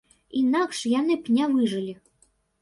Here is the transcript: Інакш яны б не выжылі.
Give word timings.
Інакш 0.39 0.79
яны 0.99 1.19
б 1.27 1.35
не 1.37 1.45
выжылі. 1.53 1.93